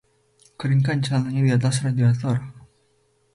[0.59, 2.37] Keringkan celananya di atas radiator.